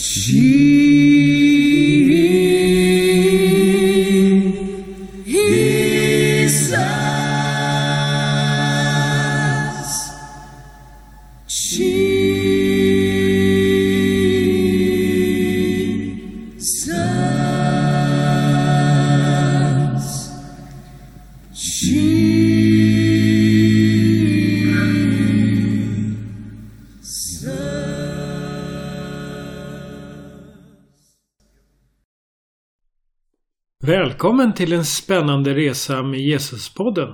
[0.00, 1.29] ti.
[33.82, 37.08] Välkommen till en spännande resa med Jesuspodden.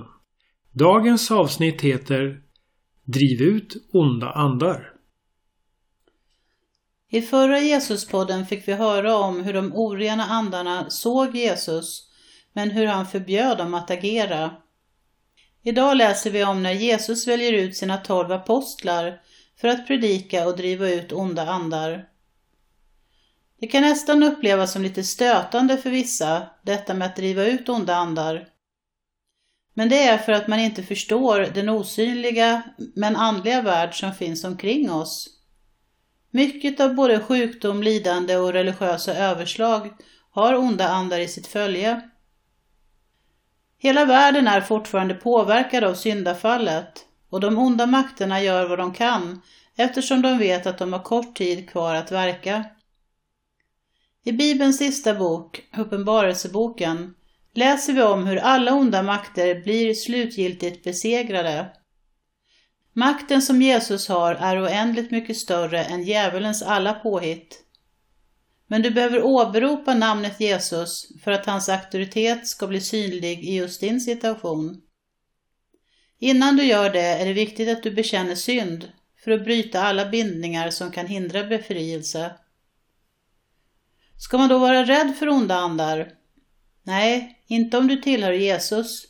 [0.71, 2.41] Dagens avsnitt heter
[3.03, 4.93] Driv ut onda andar.
[7.11, 12.09] I förra Jesuspodden fick vi höra om hur de orena andarna såg Jesus,
[12.53, 14.51] men hur han förbjöd dem att agera.
[15.63, 19.21] Idag läser vi om när Jesus väljer ut sina tolv apostlar
[19.61, 22.16] för att predika och driva ut onda andar.
[23.59, 27.95] Det kan nästan upplevas som lite stötande för vissa, detta med att driva ut onda
[27.95, 28.47] andar.
[29.73, 32.61] Men det är för att man inte förstår den osynliga
[32.95, 35.29] men andliga värld som finns omkring oss.
[36.31, 39.89] Mycket av både sjukdom, lidande och religiösa överslag
[40.31, 42.01] har onda andar i sitt följe.
[43.77, 49.41] Hela världen är fortfarande påverkad av syndafallet och de onda makterna gör vad de kan
[49.75, 52.65] eftersom de vet att de har kort tid kvar att verka.
[54.27, 57.13] I Bibelns sista bok, Uppenbarelseboken,
[57.53, 61.67] läser vi om hur alla onda makter blir slutgiltigt besegrade.
[62.93, 67.59] Makten som Jesus har är oändligt mycket större än djävulens alla påhitt.
[68.67, 73.81] Men du behöver åberopa namnet Jesus för att hans auktoritet ska bli synlig i just
[73.81, 74.81] din situation.
[76.19, 78.91] Innan du gör det är det viktigt att du bekänner synd
[79.23, 82.31] för att bryta alla bindningar som kan hindra befrielse.
[84.17, 86.11] Ska man då vara rädd för onda andar?
[86.83, 89.03] Nej, inte om du tillhör Jesus.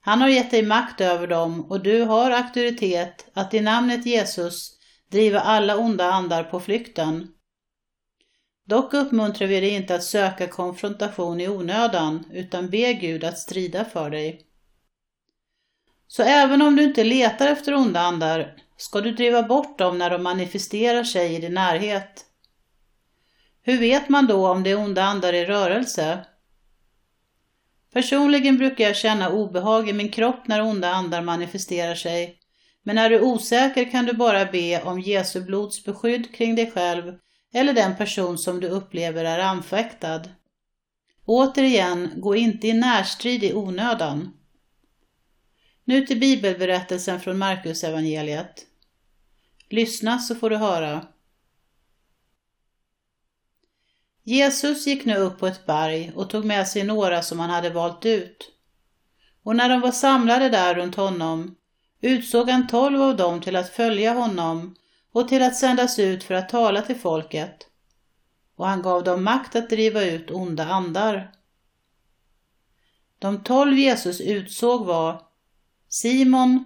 [0.00, 4.70] Han har gett dig makt över dem och du har auktoritet att i namnet Jesus
[5.10, 7.28] driva alla onda andar på flykten.
[8.66, 13.84] Dock uppmuntrar vi dig inte att söka konfrontation i onödan utan be Gud att strida
[13.84, 14.46] för dig.
[16.06, 20.10] Så även om du inte letar efter onda andar ska du driva bort dem när
[20.10, 22.26] de manifesterar sig i din närhet.
[23.62, 26.24] Hur vet man då om det är onda andar i rörelse?
[27.92, 32.36] Personligen brukar jag känna obehag i min kropp när onda andar manifesterar sig.
[32.82, 37.18] Men är du osäker kan du bara be om Jesu blods beskydd kring dig själv
[37.52, 40.22] eller den person som du upplever är anfäktad.
[41.24, 44.32] Återigen, gå inte i närstrid i onödan.
[45.84, 48.66] Nu till bibelberättelsen från Markus evangeliet.
[49.68, 51.06] Lyssna så får du höra.
[54.22, 57.70] Jesus gick nu upp på ett berg och tog med sig några som han hade
[57.70, 58.50] valt ut.
[59.42, 61.56] Och när de var samlade där runt honom
[62.00, 64.76] utsåg han tolv av dem till att följa honom
[65.12, 67.66] och till att sändas ut för att tala till folket.
[68.56, 71.32] Och han gav dem makt att driva ut onda andar.
[73.18, 75.22] De tolv Jesus utsåg var
[75.88, 76.64] Simon,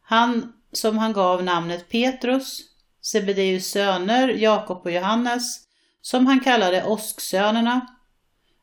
[0.00, 2.60] han som han gav namnet Petrus,
[3.00, 5.69] Sebedeus söner Jakob och Johannes,
[6.02, 7.86] som han kallade åsksönerna,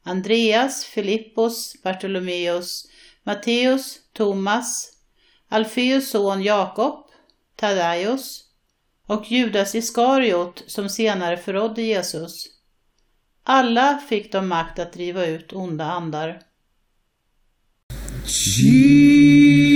[0.04, 2.86] Andreas, Filippos, Bartolomeus,
[3.24, 4.92] Matteus, Thomas,
[5.50, 7.06] Alfeus son Jakob,
[7.56, 8.44] Tadaios
[9.08, 12.46] och Judas Iskariot som senare förrådde Jesus.
[13.44, 16.42] Alla fick de makt att driva ut onda andar.
[18.26, 19.67] Jesus.